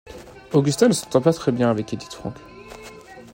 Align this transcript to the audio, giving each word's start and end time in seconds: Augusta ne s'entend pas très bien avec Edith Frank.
Augusta 0.51 0.87
ne 0.87 0.93
s'entend 0.93 1.21
pas 1.21 1.31
très 1.31 1.51
bien 1.51 1.69
avec 1.69 1.93
Edith 1.93 2.11
Frank. 2.13 2.33